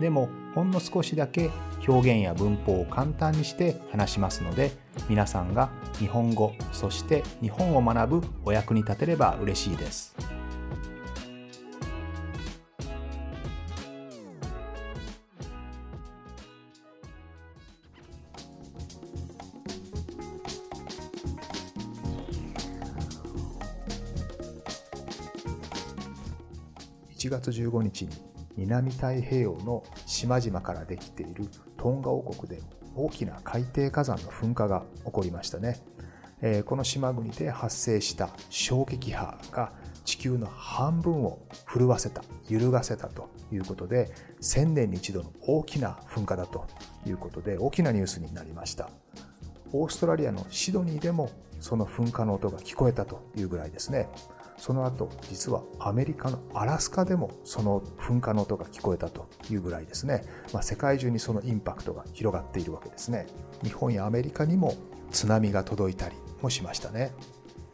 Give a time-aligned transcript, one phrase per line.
[0.00, 1.50] でもほんの少しだけ
[1.86, 4.72] 表現や文法を簡単にして話しますので
[5.08, 10.16] 皆さんが日本語そして日本を学ぶお役に立てれば嬉しいです。
[27.20, 28.29] 1月15日に
[28.60, 32.62] 南太平洋の島々からできているトンガ王国で
[32.94, 35.80] 大きな海底火山の噴火が起こりましたね、
[36.42, 39.72] えー、この島国で発生した衝撃波が
[40.04, 46.66] 地球の半分を震わせた揺るがせたということで1000年に一度の大きな噴火だと
[47.06, 48.90] いうことで大きなニュースになりました。
[49.72, 51.30] オーストラリアのシドニーでも
[51.60, 54.08] その噴火の音が聞こえたというぐらいですね。
[54.60, 63.26] その後実はアメリカのアラスカでもその噴火の音が聞こえたというぐらいですね、まあ、世界中にそのインパクトが広がっているわけですね。
[63.64, 64.74] 日本やアメリカにも
[65.10, 67.12] 津波が届いたりもしましたね。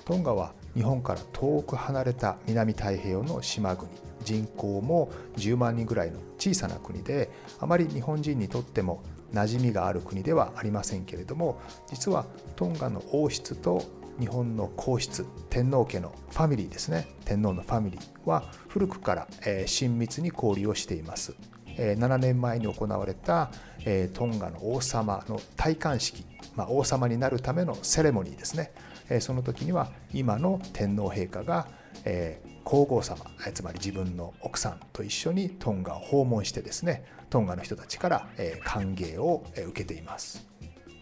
[0.05, 3.91] トンガは日本から遠く離れた南太平洋の島国
[4.23, 13.83] 人口も10万人ぐらいの小さな国であまり日本人にとっても馴染みがある国ではありませんけれども実はトンガの王室と
[14.19, 17.06] 日本の皇室天皇家のファミリーですね。
[17.27, 21.34] 天皇のファミリーは古くから、えー、親密に交流をしています、
[21.77, 23.50] えー、7年前に行われた、
[23.84, 28.72] えー、トンガの王様の戴冠式、まあ、王様になるためのセレモニーですね、
[29.10, 31.66] えー、その時には今の天皇陛下が、
[32.04, 33.19] えー、皇后様
[33.53, 40.47] つまり自分の奥さんと一緒にトンガを訪問してですねトンガの人たちから、え、歓迎を受けています。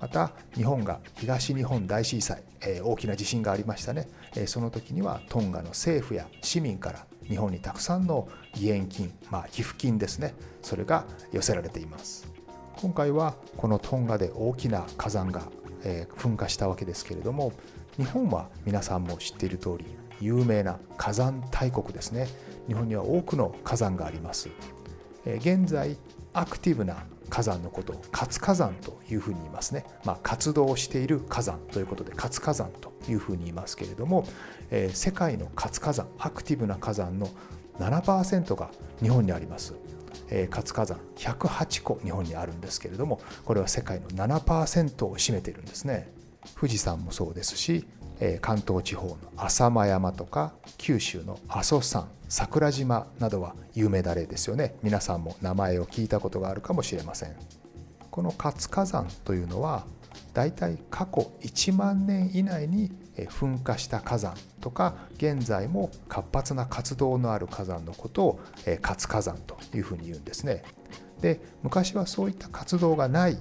[0.01, 10.35] また日本が東日本大震災、えー、大きな地震がありましたね、えー、その時にはトンガの政府や市民から日本にたくさんの義援金、まあ、寄付金ですね。
[10.63, 12.27] それが寄せられています。
[12.77, 15.49] 今回はこのトンガで大きな火山が、
[15.85, 17.53] えー、噴火したわけですけれども
[17.97, 19.87] 日本は皆さんも知っている通り
[20.21, 22.29] 有名な火山大国ですね。
[22.67, 24.49] 日本には多くの火山があります。
[25.25, 25.97] 現在
[26.33, 34.27] アクティブな火山のことを活火山というふうに言いますね、まあ、活動している火山ということで活火山というふうに言いますけれども、
[34.71, 37.29] えー、世界の活火山アクティブな火山の
[37.79, 38.71] 7%が
[39.03, 39.75] 日本にあります、
[40.31, 46.13] えー、活火山108個日本にあるんですけれどもこれは世界の7%を占めているんですね。
[46.57, 47.87] 富士山もそうですし
[48.41, 54.75] 関東地方の浅間山とか九州の阿蘇山桜島などは有名な例ですよね。
[54.83, 57.37] 皆さんも名前を聞いたことがあるかもしれません。
[58.11, 59.87] この活火山というのは
[60.33, 68.41] だいたい過去1万年以内に噴火した火山とか現在も活発な活動のある火山のことを
[68.83, 70.65] 活火山というふうに言うんですね。
[71.21, 73.39] で昔はそういった活動がない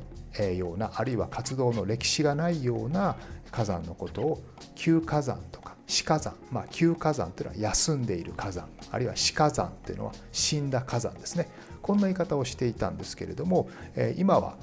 [0.56, 3.16] ようなあるいは活動の歴史がないような
[3.50, 4.44] 火山のことを
[4.76, 8.68] 休火山と死火山、まあ、休火山というのは休んでいる火山。
[8.92, 11.50] あるいは死火山というのは死んだ火山ですね。
[11.82, 13.68] こんな言い方をしていたんですけれども
[14.16, 14.56] 今は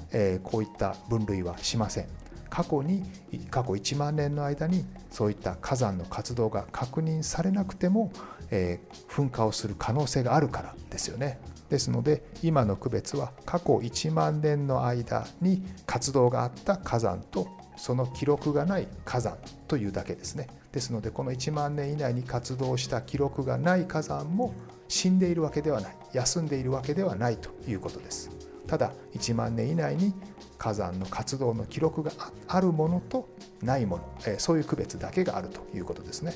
[0.43, 2.07] こういった分類はしません。
[2.49, 3.03] 過去に
[3.49, 8.11] 過去1万年の間にそういった火山の活動が確認されなくても、
[8.49, 11.39] え噴火をする可能性があるからですよね。
[11.69, 19.37] ですので今の区別は過去1万年の間に活動があった火山とその記録がない火山
[19.69, 20.47] というだけですね。
[20.71, 24.53] ですのでこの1万年以内に活動した記録がない火山も
[24.87, 25.95] 死んでいるわけではない。
[26.13, 28.29] 休んでいるわけではないということです。
[28.67, 30.13] ただ1万年以内に
[30.57, 32.11] 火山の活動の記録が
[32.47, 33.27] あるものと
[33.61, 34.03] ないもの
[34.37, 36.35] そういう区別だけがあるということですね。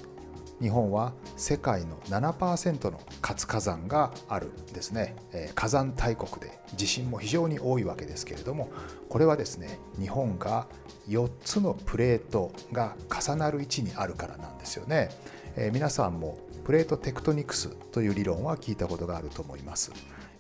[0.62, 5.16] 日本は世界の7%の活火山があるんですね。
[5.34, 8.70] え火山大国で地震も非常に多いわけですけれども
[9.10, 10.68] これはですね日本が
[11.10, 15.10] 4つのプレートが重なる位置にあるからなんですよね。
[15.58, 19.92] え皆さんもプレートテクトニクスという理論は聞いたことがあると思います。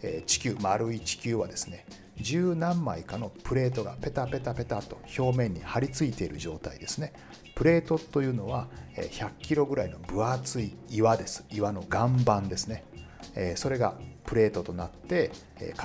[0.01, 1.85] え地球丸い地球はですね
[2.19, 7.13] 十何枚かのプレートがペタペタペタと表面に張り付いている状態ですね。
[7.55, 11.45] プレートというのは100キロぐらいの分厚い岩です。
[11.51, 12.83] 岩の岩盤ですね。
[13.55, 13.95] それが
[14.25, 15.31] プレートとなって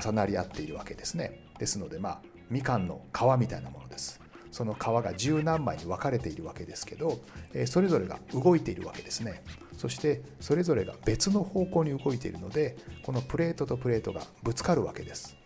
[0.02, 1.46] 重なり合っているわけですね。
[1.58, 4.20] ですのでまあみかんの皮みたいなものです。
[4.50, 7.20] その川が十何枚に分かれているわけですけど
[7.66, 9.42] それぞれが動いているわけですね。
[9.78, 15.36] そしてそれぞれが別の方向に動いているのでこのプレートとプレートがぶつかるわけです。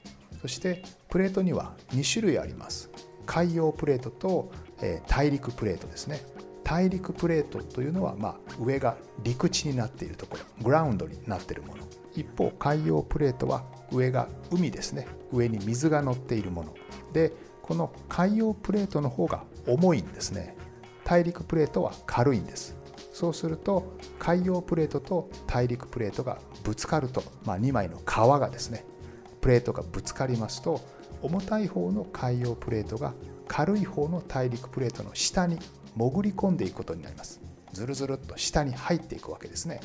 [0.45, 2.91] そしてプレートには2種類あります。
[3.25, 4.53] 海洋プレートと
[4.83, 6.21] え大陸プレートですね。
[6.63, 10.45] 大陸プレートというのは、まあ、上が陸地になっているところ。
[10.63, 11.85] グラウンドになっているもの。
[12.15, 15.07] 一方海洋プレートは上が海ですね。
[15.33, 16.75] 上に水が乗っているもの。
[17.15, 17.33] で
[17.63, 20.59] この海洋プレートの方が重いんですね。
[21.05, 22.77] 大陸プレートは軽いんです。
[23.15, 28.85] そうすると海洋プレートと大陸プレートがぶつかると、まあ、2枚の川がですね
[29.45, 30.81] プレートがぶつかりますと
[31.21, 33.13] 重たい方の海洋プレートが
[33.47, 35.59] 軽い方の大陸プレートの下に
[35.99, 37.43] 潜り込んでいくことになります。
[37.75, 39.81] ずるずるっと下に入っていくわけですね。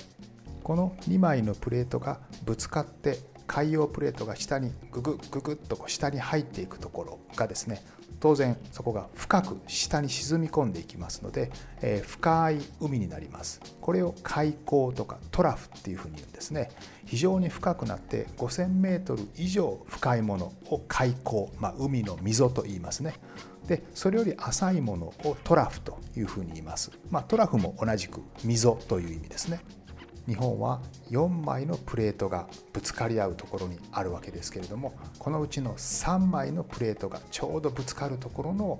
[0.63, 3.17] この2枚のプレートがぶつかって
[3.47, 7.81] 海洋プレートが下にググググッとこう下に入っていくところがですね
[8.19, 11.51] 当然そこが深く下に沈み込んでいきますので、
[11.81, 13.61] えー、深い海になります。
[13.81, 16.69] これを海溝とかトラフっていうふうに言うんですね。
[17.05, 23.15] 非常に深くなって5000メートル以上深いものを海溝、まあ、海の溝と言いますね。
[23.67, 29.61] でそれより浅いものをトラフというふうに言います、まあ、トラフも同じく溝という意味ですね。
[30.29, 30.79] 日本は
[31.09, 38.79] 4枚のプレートがぶつかり合うところにあるわけですけれどもこのうちの3枚のプレートがちょうどぶつかるところの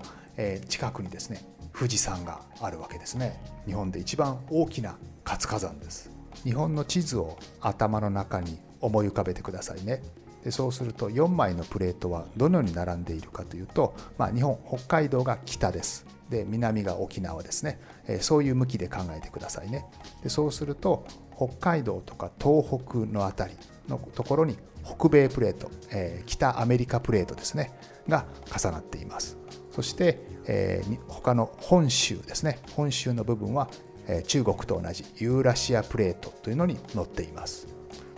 [0.67, 1.43] 近くにですね
[1.73, 3.41] 富士山があるわけですね。
[3.65, 6.11] 日本で一番大きな活火山です。
[6.43, 10.03] 日本の地図を頭の中に思い浮かべてくださいね。
[10.43, 16.05] でそうすると4枚のプレートはどのように並んでいるかというと、まあ、日本北海道が北です。
[16.29, 19.85] で南が沖縄ですね、えそういう向きで考えてくださいね。
[20.21, 21.05] でそうすると
[21.39, 23.57] 北海道とか東北の辺り
[23.87, 27.71] のところに北米プレート、えー、北アメリカプレートですね
[28.09, 29.37] が重なっています。
[29.71, 32.59] そして、えー、他の本州ですね。
[32.75, 33.69] 本州の部分は、
[34.07, 37.67] えー、中国と同じユーラシアプレートというのに載っています。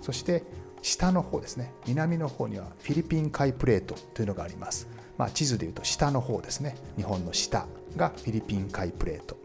[0.01, 0.43] そして
[0.81, 1.73] 下の方ですね。
[1.85, 4.87] 南の方にはフィリピン海プレートというのがあります、
[5.17, 6.75] まあ、地図でいうと下の方ですね。
[6.97, 9.37] 日本の下がフィリピン海プレート。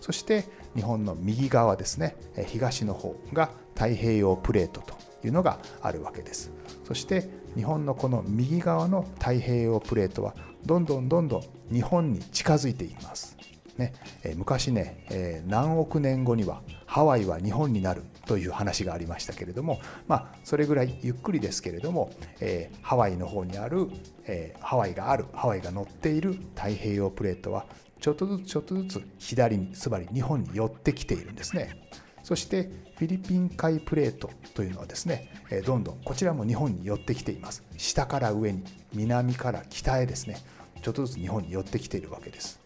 [0.00, 4.94] そして日本の右側ですね東の方が太平洋プレートと
[5.26, 6.52] いうのがあるわけです。
[6.84, 10.34] そして日本のこの右側の太平洋プレートは
[10.64, 13.36] どんどんどんどん日本に近づいています。
[13.76, 23.88] ね、え昔ね、え、何億年後にはハワイは日本になるという話がありましたけれども、まあ、それぐらいゆっくりですけれども、えー、ハワイの方にある、
[24.26, 27.64] えー、ハワイがあるハワイが乗っている太平洋プレートは
[28.00, 31.88] ちょっとずつちょっとずつ左につまり日本に寄ってきているんですね。
[32.22, 35.32] そしてフィリピン海プレートというのはですね
[35.64, 37.64] どんどんこちらも日本に寄ってきています。
[37.76, 38.64] 下から上に
[38.94, 40.38] 南から北へですね
[40.82, 42.60] ちょっとずつ日本に寄ってきているわけです。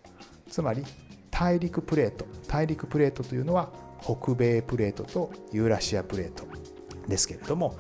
[0.49, 0.85] つまり
[1.31, 3.71] 大陸プレート大陸プレートというのは
[4.01, 6.45] 北米プレートとユーラシアプレート
[7.09, 7.77] ですけれども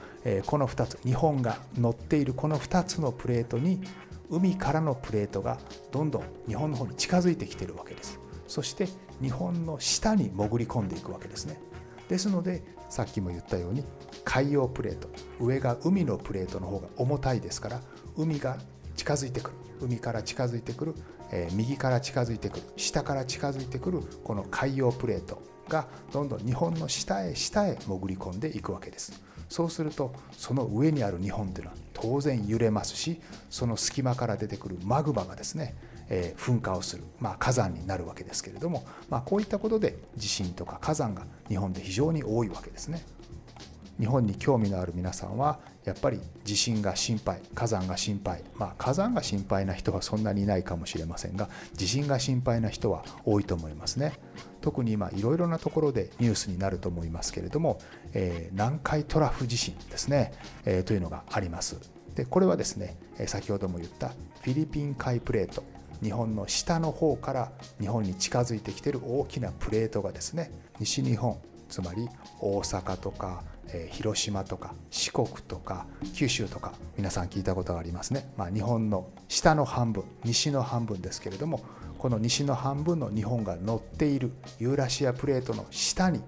[0.46, 3.82] この2つ日本が乗っているこの2つのプレートに
[4.30, 5.58] 海からのプレートが
[5.92, 8.18] どんどん日本の方に近づいてきているわけです。
[8.46, 8.88] そして
[9.20, 11.60] 日本の下に潜り込んでいくわけですね。
[12.08, 13.84] ですのでさっきも言ったように
[14.24, 15.08] 海洋プレート
[15.40, 17.80] 上が海のプレートの方が重たいですから
[18.16, 18.58] 海が
[18.96, 19.56] 近づいてくる。
[19.80, 20.94] 海から近づいてくる
[21.34, 25.42] えー、右から近づいてくる下から近づいてくるこの海洋プレート。
[25.68, 35.76] がどんどん日本の下へ下へ潜り込んでいくわけですそうするとその上にある日本というのは当然揺れますしその隙間から出てくるマグマがですね、
[36.08, 43.04] えー、噴火をする、まあ、火山になるわけですけれども、まあ、こういったことで地震とか火山が日本で非常に多いわけですね。
[43.98, 54.12] 日本に興味のある皆さんはやっぱり地震が心配火山が心配まあ火山が心配な人はそんなにいないかもしれませんが地震が心配な人は多いと思いますね
[54.64, 57.78] 特に今いろいろなところでニュースになると思いますけれども、
[58.14, 60.32] えー、南海トラフ地震ですね、
[60.64, 61.76] えー、というのがあります。
[62.14, 64.08] でこれはですね先ほども言った
[64.40, 65.62] フィリピン海プレート
[66.02, 71.36] 日本の下の方から日本に近づいてきている大きなプレートがですね西日本
[71.68, 72.08] つまり
[72.40, 73.42] 大阪とか
[73.90, 81.60] 広島とか四国とか九州とか皆さん聞いたことがありますね、まあ、日本の下の半分西の半分ですけれども
[82.04, 86.20] この西の半分の日本が乗っているユーラシアプレートの下に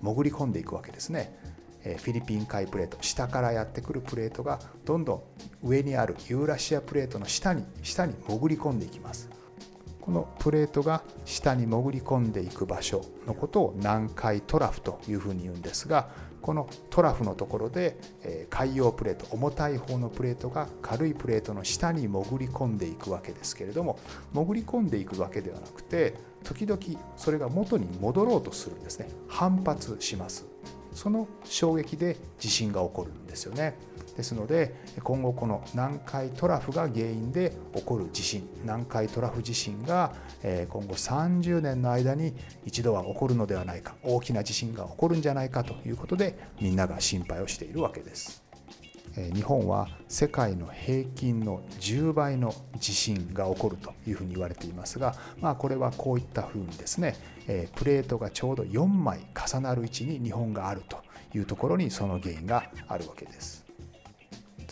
[0.00, 1.36] 潜り込んでいくわけですね。
[1.82, 5.22] フィリピン海プレート下からやってくるプレートがどんどん
[5.64, 9.28] 上にあるユーラシアプレートの下に下に潜り込んでいきます
[10.00, 16.08] このプレートが下に潜り込んでいく場所のことを南海トラフというふうに言うんですが
[16.44, 23.98] このトラフのところでえ海洋プレート重たい方のプレートが軽いプレートの下に潜り込んでいくわけですけれども
[24.34, 26.78] 潜り込んでいくわけではなくて時々
[27.16, 29.08] それが元に戻ろうとするんですね。
[29.26, 30.44] 反発します。
[30.92, 33.78] その衝撃で地震が起こるんですよね。
[34.16, 48.44] ですので今後この南海トラフが原因で起こる地震南海トラフ地震が今後30年の間に一度は起こるのではないか大きな地震が起こるんじゃないかということでみんなが心配をしているわけです。
[49.32, 57.14] 日本は世界の平均の10倍の地震が起こるというふうに言われていますが、まあ、これはこういったふうにですね
[57.76, 60.98] プレートがちょうど4枚重なる位置に日本があると
[61.32, 63.63] いうところにその原因があるわけです。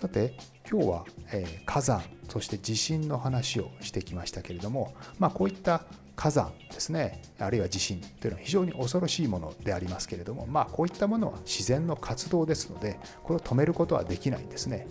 [0.03, 0.35] さて
[0.69, 5.85] 今日は、え火山そして地震の話をしてきましたけれども、まあ、こういった
[6.17, 14.89] 火山ですねあるいは地震というのは非常に恐ろしいものでありますけれども、まあ、こういったものは自然の活動ですのでこれを止めることはできないんですね。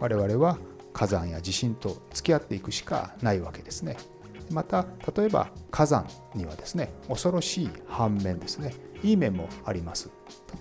[0.00, 0.56] 我々は
[0.94, 3.98] 火山や地震と付き合っていくしかないわけですね。
[4.50, 10.08] また例えば火山にはですね恐ろしい反面ですねいい面もあります。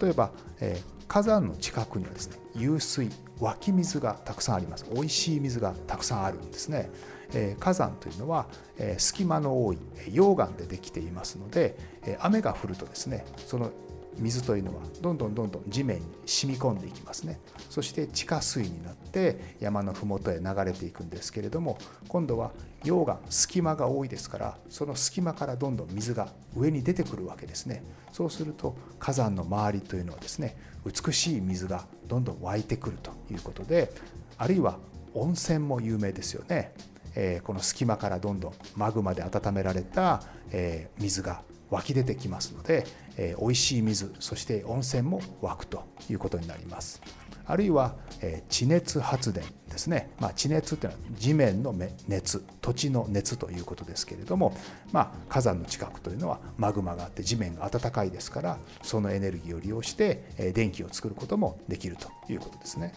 [0.01, 3.10] 例えば、えー、火山の近くにはですね湧水
[3.43, 4.85] 湧き水がたくさんあります。
[4.93, 6.89] 美味しい水がたくさんあるんですね、
[7.33, 8.47] えー、火山というのは、
[8.77, 13.71] えー、隙間の多い溶岩でできていますので、え雨が降るとですねその
[14.17, 17.39] 水というのはどんどんどんどん地面に染み込んでいきますね。
[17.70, 21.77] そして地下水になって山の麓へ流れていくんですけれども
[22.08, 22.51] 今度は
[22.84, 27.84] 溶岩隙間が多いですからその隙間からどんどん水が上に出てくるわけですね。
[28.12, 30.55] そうすると火山の周りというのはですね
[30.86, 33.91] 美しい水がどんどん湧いてくるということで
[34.38, 34.77] あるいは
[35.13, 36.74] 温泉も有名ですよね、
[37.15, 42.86] えー、この隙間からどんどんマグマで温められた、えー、水が湧き出てきますので、
[43.17, 47.01] えー、美味しい水そして温泉も湧くということになります。
[47.46, 51.75] あるいは、えー、地熱発電ですね、まあ、地熱というのは地面の
[52.08, 54.55] 熱土地の熱ということですけれども、
[54.91, 62.93] まあ、火山の近くというのはマグマがあって地面が暖かいですからそのエネルギーを利用して、えー、電気を作ることもできるということですね。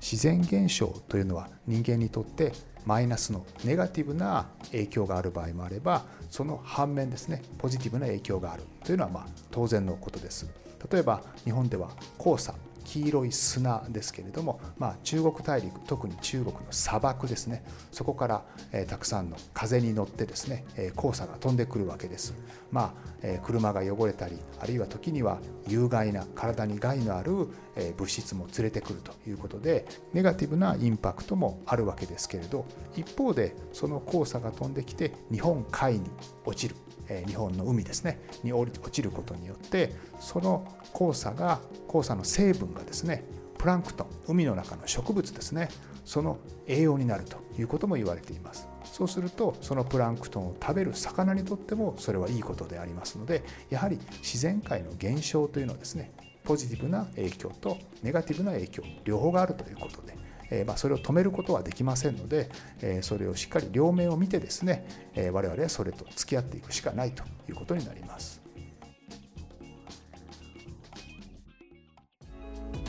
[0.00, 2.52] 自然現象というのは人間にとって
[2.84, 10.48] マイナスのネガティブな影響がある場合もあればその反面ですねポジティブな影響があるというのはま当然のことです。
[10.90, 12.54] 例えば日本では黄砂。
[12.86, 17.64] 黄色い砂ですけれども、まあ、中国大陸特に中国の砂漠ですね。
[17.90, 22.34] そこから、えー、たくさんの風に乗ってですね、えー、黄砂が飛んでくるわけです、
[22.70, 32.64] まあえー、車が汚れたりあるいは時には有害な体に害のある、え物質も連れてくるということでネガティブなインパクトもあるわけですけれど
[32.96, 36.10] 一方でその黄砂が飛んできて日本海に
[36.44, 36.85] 落ちる。
[37.26, 41.60] 日本の海ですねに落ちることによってその黄砂が
[41.90, 43.24] 黄砂の成分がですね
[43.58, 45.68] プランクトン海の中の植物ですね
[46.04, 48.68] その栄養になるということも言われています。
[48.84, 56.12] そうするとそのプランクトンを食べる魚にとってもそれはいいことでありますのでやはり自然界の現象というのはですね
[56.44, 60.16] ポジティブな影響とネガティブな影響両方があるということで
[60.50, 62.50] えまあそれを止めることはできませんので、
[62.80, 68.46] えそれをしっかり両面を見てですね、え我々はそれと付き合っていくしかないということになります。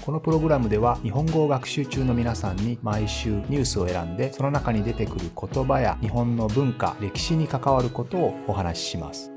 [0.07, 9.36] このプログラムでは日本語を学習中の皆さんに毎週ニュースを選んでその中に出てくる言葉や日本の文化歴史に関わることをお話しします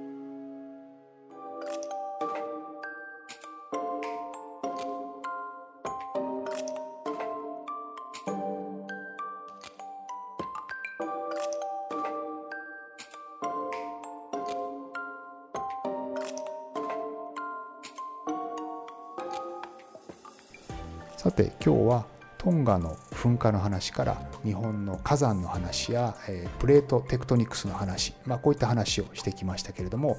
[21.62, 22.06] 今日は
[22.38, 30.16] トンガの噴火の話から日本の火山の話や、えプレートテクトニクスの話、まあ、こういった話をしてきましたけれども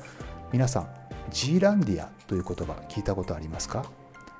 [0.51, 0.89] 皆さん
[1.31, 3.85] ジーランディアという言葉聞いたことありますか？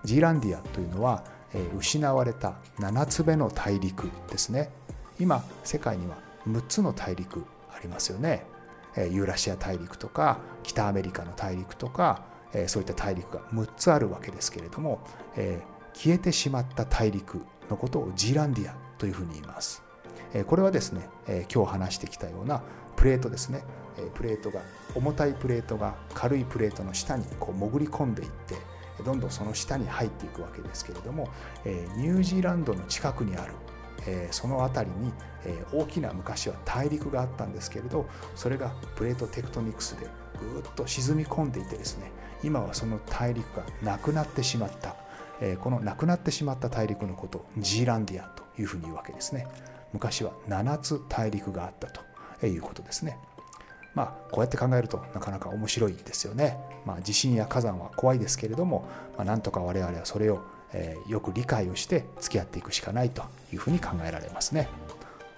[0.03, 1.24] ジーランディアというのは、
[1.55, 4.70] え失われた7つ目の大陸ですね。
[5.20, 6.17] 今世界には
[6.48, 7.43] 6つの大陸
[7.74, 8.46] ありますよね。
[8.96, 12.25] ユーラシア大陸とか北アメリカの大陸とか
[12.67, 15.00] そういった大陸が6つあるわけですけれども
[15.93, 19.83] 消えてしまった大陸のことをジーランディアというふうに言います。
[20.48, 21.10] これはですね、
[21.53, 22.62] 今日話してきたような
[22.95, 23.63] プレートですね。
[24.15, 24.62] プレートが、
[24.95, 28.55] 重たいプレートが軽いプレートの下にこう潜り込んでいって、
[29.03, 31.29] どんどんその下に入っていくわけですけれども、
[31.98, 33.53] ニュージーランドの近くにある
[34.31, 35.13] その辺りに
[35.74, 40.07] 大きな昔は大陸があったんですけれどそれがプレートテクトニクスで
[40.39, 42.12] ぐっと沈み込んでいてですね
[42.43, 44.95] 今はその大陸がなくなってしまった
[45.62, 49.48] このなくなってしまった大陸のことをジーランディアというふうに言うわけですね
[49.93, 51.88] 昔は7つ大陸があった
[52.39, 53.17] ということですね
[53.93, 56.57] まあ、こうやって考えるとなかなか面白いですよね。
[56.86, 60.41] まあ、地震や火山は怖いですけれども、まあ、なんとか我々はそれを、
[60.74, 64.69] えー、よく理解をして付き合っていくしかないというふうに考えられますね。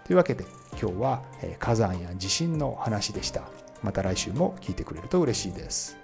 [0.05, 0.45] というわけで
[0.79, 3.43] 今日は、え、火山や地震の話でした。
[3.81, 6.02] また来週も聞いてくれると嬉しいです。